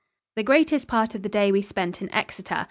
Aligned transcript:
The 0.35 0.41
greatest 0.41 0.87
part 0.87 1.13
of 1.13 1.21
the 1.21 1.29
day 1.29 1.51
we 1.51 1.61
spent 1.61 2.01
in 2.01 2.11
Exeter. 2.11 2.59